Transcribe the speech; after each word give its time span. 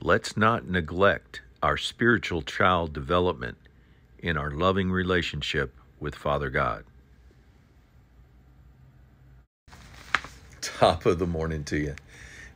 Let's 0.00 0.36
not 0.36 0.68
neglect 0.68 1.42
our 1.60 1.76
spiritual 1.76 2.42
child 2.42 2.92
development 2.92 3.58
in 4.20 4.36
our 4.36 4.52
loving 4.52 4.92
relationship 4.92 5.74
with 5.98 6.14
Father 6.14 6.50
God. 6.50 6.84
Top 10.60 11.04
of 11.04 11.18
the 11.18 11.26
morning 11.26 11.64
to 11.64 11.76
you. 11.76 11.96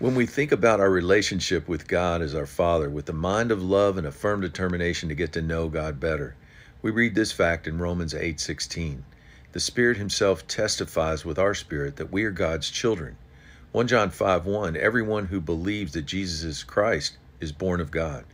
When 0.00 0.16
we 0.16 0.26
think 0.26 0.50
about 0.50 0.80
our 0.80 0.90
relationship 0.90 1.68
with 1.68 1.86
God 1.86 2.22
as 2.22 2.34
our 2.34 2.44
Father, 2.44 2.90
with 2.90 3.06
the 3.06 3.12
mind 3.12 3.52
of 3.52 3.62
love 3.62 3.98
and 3.98 4.06
a 4.08 4.10
firm 4.10 4.40
determination 4.40 5.08
to 5.08 5.14
get 5.14 5.32
to 5.34 5.40
know 5.40 5.68
God 5.68 6.00
better, 6.00 6.34
we 6.82 6.90
read 6.90 7.14
this 7.14 7.30
fact 7.30 7.68
in 7.68 7.78
Romans 7.78 8.14
8:16. 8.14 9.04
The 9.52 9.60
Spirit 9.60 9.96
himself 9.96 10.44
testifies 10.48 11.24
with 11.24 11.38
our 11.38 11.54
spirit 11.54 11.94
that 11.96 12.10
we 12.10 12.24
are 12.24 12.32
God's 12.32 12.68
children. 12.68 13.16
1 13.70 13.86
John 13.86 14.10
5:1 14.10 14.76
Everyone 14.76 15.26
who 15.26 15.40
believes 15.40 15.92
that 15.92 16.06
Jesus 16.06 16.42
is 16.42 16.64
Christ 16.64 17.16
is 17.40 17.52
born 17.52 17.80
of 17.80 17.90
God. 17.90 18.24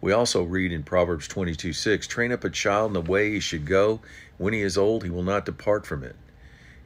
We 0.00 0.12
also 0.12 0.42
read 0.42 0.72
in 0.72 0.82
Proverbs 0.82 1.28
22 1.28 1.72
6, 1.72 2.06
train 2.06 2.32
up 2.32 2.42
a 2.42 2.50
child 2.50 2.90
in 2.90 2.94
the 2.94 3.10
way 3.10 3.30
he 3.30 3.40
should 3.40 3.66
go. 3.66 4.00
When 4.38 4.54
he 4.54 4.62
is 4.62 4.78
old, 4.78 5.04
he 5.04 5.10
will 5.10 5.22
not 5.22 5.44
depart 5.44 5.84
from 5.84 6.02
it. 6.02 6.16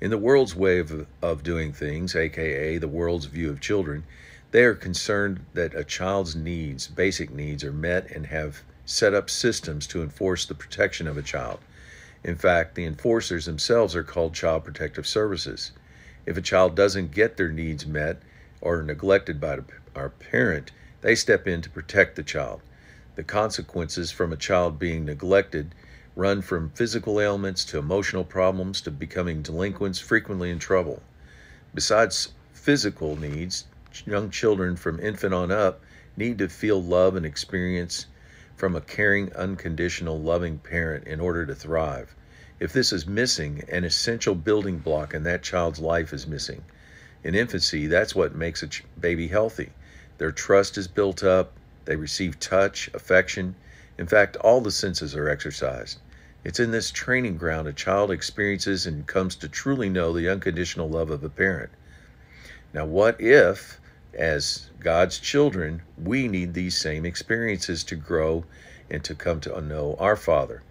In 0.01 0.11
the 0.11 0.19
world's 0.19 0.57
way 0.57 0.81
of, 0.81 1.07
of 1.23 1.43
doing 1.45 1.73
things, 1.73 2.17
aka 2.17 2.79
the 2.79 2.89
world's 2.89 3.27
view 3.27 3.51
of 3.51 3.61
children, 3.61 4.05
they 4.51 4.65
are 4.65 4.75
concerned 4.75 5.47
that 5.55 5.75
a 5.75 5.85
child's 5.85 6.35
needs, 6.35 6.89
basic 6.89 7.31
needs, 7.31 7.65
are 7.65 7.73
met 7.73 8.11
and 8.11 8.27
have 8.27 8.63
set 8.85 9.15
up 9.15 9.31
systems 9.31 9.87
to 9.87 10.03
enforce 10.03 10.45
the 10.45 10.55
protection 10.55 11.07
of 11.07 11.17
a 11.17 11.23
child. 11.23 11.61
In 12.25 12.37
fact, 12.37 12.75
the 12.75 12.85
enforcers 12.85 13.47
themselves 13.47 13.95
are 13.95 14.03
called 14.03 14.35
Child 14.35 14.65
Protective 14.65 15.07
Services. 15.07 15.73
If 16.27 16.37
a 16.37 16.43
child 16.43 16.75
doesn't 16.75 17.13
get 17.13 17.37
their 17.37 17.49
needs 17.49 17.87
met 17.87 18.21
or 18.61 18.83
neglected 18.83 19.41
by 19.41 19.61
our 19.95 20.09
parent, 20.09 20.71
they 21.05 21.15
step 21.15 21.47
in 21.47 21.61
to 21.61 21.69
protect 21.69 22.17
the 22.17 22.23
child. 22.23 22.63
The 23.15 23.23
consequences 23.23 24.11
from 24.11 24.33
a 24.33 24.39
child 24.39 24.79
being 24.79 25.05
neglected 25.05 25.75
run 26.17 26.41
from 26.41 26.71
physical 26.71 27.21
ailments 27.21 27.63
to 27.67 27.79
emotional 27.79 28.25
problems 28.25 28.81
to 28.81 28.91
becoming 28.91 29.43
delinquents, 29.43 30.01
frequently 30.01 30.51
in 30.51 30.59
trouble. 30.59 31.03
Besides 31.75 32.33
physical 32.55 33.17
needs, 33.17 33.67
young 34.07 34.31
children 34.31 34.77
from 34.77 34.99
infant 34.99 35.35
on 35.35 35.53
up 35.53 35.83
need 36.17 36.39
to 36.39 36.49
feel 36.49 36.83
love 36.83 37.17
and 37.17 37.27
experience 37.27 38.07
from 38.57 38.75
a 38.75 38.81
caring, 38.81 39.31
unconditional, 39.35 40.19
loving 40.19 40.57
parent 40.57 41.07
in 41.07 41.21
order 41.21 41.45
to 41.45 41.55
thrive. 41.55 42.15
If 42.59 42.73
this 42.73 42.95
is 42.95 43.07
missing, 43.07 43.63
an 43.69 43.85
essential 43.85 44.35
building 44.35 44.79
block 44.79 45.13
in 45.13 45.25
that 45.25 45.43
child's 45.43 45.81
life 45.81 46.15
is 46.15 46.27
missing. 46.27 46.65
In 47.23 47.35
infancy, 47.35 47.89
that's 47.89 48.15
what 48.15 48.35
makes 48.35 48.63
a 48.63 48.71
baby 48.99 49.29
healthy. 49.29 49.71
Their 50.19 50.33
trust 50.33 50.79
is 50.79 50.87
built 50.87 51.25
up, 51.25 51.53
they 51.87 51.97
receive 51.97 52.39
touch, 52.39 52.89
affection. 52.95 53.57
In 53.99 54.07
fact, 54.07 54.37
all 54.37 54.61
the 54.61 54.71
senses 54.71 55.15
are 55.15 55.29
exercised. 55.29 55.99
It's 56.45 56.61
in 56.61 56.71
this 56.71 56.91
training 56.91 57.37
ground 57.37 57.69
a 57.69 57.73
child 57.73 58.11
experiences 58.11 58.87
and 58.87 59.07
comes 59.07 59.35
to 59.37 59.49
truly 59.49 59.89
know 59.89 60.13
the 60.13 60.29
unconditional 60.29 60.89
love 60.89 61.11
of 61.11 61.25
a 61.25 61.29
parent. 61.29 61.71
Now, 62.73 62.85
what 62.85 63.21
if, 63.21 63.81
as 64.13 64.71
God's 64.79 65.19
children, 65.19 65.83
we 65.97 66.29
need 66.29 66.55
these 66.55 66.77
same 66.77 67.05
experiences 67.05 67.83
to 67.85 67.97
grow 67.97 68.45
and 68.91 69.03
to 69.05 69.15
come 69.15 69.41
to 69.41 69.61
know 69.61 69.97
our 69.99 70.17
Father? 70.17 70.63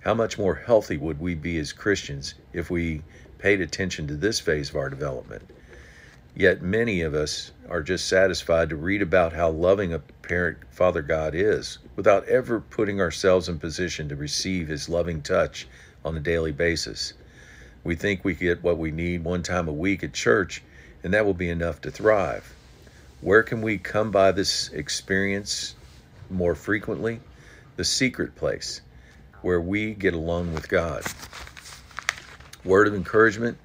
How 0.00 0.14
much 0.14 0.38
more 0.38 0.56
healthy 0.56 0.96
would 0.96 1.20
we 1.20 1.34
be 1.34 1.58
as 1.58 1.72
Christians 1.72 2.34
if 2.52 2.70
we 2.70 3.02
paid 3.38 3.60
attention 3.60 4.06
to 4.08 4.16
this 4.16 4.38
phase 4.38 4.70
of 4.70 4.76
our 4.76 4.90
development? 4.90 5.48
Yet 6.34 6.62
many 6.62 7.02
of 7.02 7.14
us 7.14 7.52
are 7.68 7.82
just 7.82 8.08
satisfied 8.08 8.70
to 8.70 8.76
read 8.76 9.02
about 9.02 9.34
how 9.34 9.50
loving 9.50 9.92
a 9.92 9.98
parent 9.98 10.58
Father 10.70 11.02
God 11.02 11.34
is 11.34 11.78
without 11.94 12.26
ever 12.26 12.58
putting 12.58 13.00
ourselves 13.02 13.50
in 13.50 13.58
position 13.58 14.08
to 14.08 14.16
receive 14.16 14.68
His 14.68 14.88
loving 14.88 15.20
touch 15.20 15.68
on 16.04 16.16
a 16.16 16.20
daily 16.20 16.52
basis. 16.52 17.12
We 17.84 17.96
think 17.96 18.24
we 18.24 18.34
get 18.34 18.62
what 18.62 18.78
we 18.78 18.90
need 18.90 19.24
one 19.24 19.42
time 19.42 19.68
a 19.68 19.72
week 19.72 20.02
at 20.02 20.14
church, 20.14 20.62
and 21.02 21.12
that 21.12 21.26
will 21.26 21.34
be 21.34 21.50
enough 21.50 21.82
to 21.82 21.90
thrive. 21.90 22.54
Where 23.20 23.42
can 23.42 23.60
we 23.60 23.76
come 23.76 24.10
by 24.10 24.32
this 24.32 24.70
experience 24.70 25.74
more 26.30 26.54
frequently? 26.54 27.20
The 27.76 27.84
secret 27.84 28.34
place, 28.36 28.80
where 29.42 29.60
we 29.60 29.92
get 29.94 30.14
alone 30.14 30.54
with 30.54 30.68
God. 30.68 31.04
Word 32.64 32.88
of 32.88 32.94
encouragement 32.94 33.58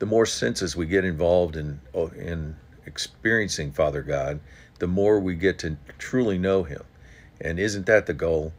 the 0.00 0.06
more 0.06 0.26
senses 0.26 0.74
we 0.74 0.86
get 0.86 1.04
involved 1.04 1.56
in 1.56 1.80
oh, 1.94 2.08
in 2.08 2.56
experiencing 2.86 3.70
Father 3.70 4.02
God, 4.02 4.40
the 4.80 4.88
more 4.88 5.20
we 5.20 5.34
get 5.34 5.58
to 5.60 5.76
truly 5.98 6.38
know 6.38 6.64
Him. 6.64 6.82
And 7.40 7.60
isn't 7.60 7.86
that 7.86 8.06
the 8.06 8.14
goal? 8.14 8.52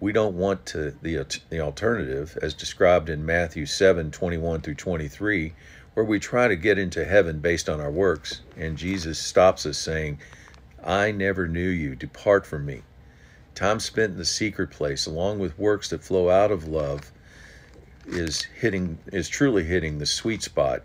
We 0.00 0.12
don't 0.12 0.36
want 0.36 0.66
to 0.66 0.94
the 1.02 1.24
the 1.48 1.60
alternative, 1.60 2.38
as 2.42 2.52
described 2.52 3.08
in 3.08 3.24
Matthew 3.24 3.64
seven 3.64 4.10
twenty 4.10 4.36
one 4.36 4.60
through 4.60 4.74
twenty 4.74 5.08
three, 5.08 5.54
where 5.94 6.04
we 6.04 6.18
try 6.18 6.46
to 6.46 6.56
get 6.56 6.78
into 6.78 7.06
heaven 7.06 7.40
based 7.40 7.70
on 7.70 7.80
our 7.80 7.90
works, 7.90 8.42
and 8.54 8.76
Jesus 8.76 9.18
stops 9.18 9.64
us 9.64 9.78
saying, 9.78 10.20
"I 10.84 11.10
never 11.10 11.48
knew 11.48 11.68
you. 11.68 11.96
Depart 11.96 12.46
from 12.46 12.66
me." 12.66 12.82
Time 13.54 13.80
spent 13.80 14.12
in 14.12 14.18
the 14.18 14.26
secret 14.26 14.70
place, 14.70 15.06
along 15.06 15.38
with 15.38 15.58
works 15.58 15.88
that 15.88 16.04
flow 16.04 16.28
out 16.28 16.50
of 16.52 16.68
love, 16.68 17.10
is 18.06 18.42
hitting 18.42 18.98
is 19.12 19.28
truly 19.28 19.64
hitting 19.64 19.98
the 19.98 20.06
sweet 20.06 20.42
spot 20.42 20.82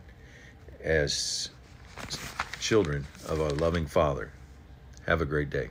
as 0.83 1.49
children 2.59 3.05
of 3.27 3.39
our 3.41 3.51
loving 3.51 3.85
Father. 3.85 4.31
Have 5.05 5.21
a 5.21 5.25
great 5.25 5.49
day. 5.49 5.69